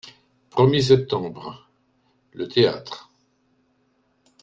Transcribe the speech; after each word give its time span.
premier 0.49 0.81
septembre., 0.81 1.69
Le 2.33 2.47
Théâtre. 2.47 3.11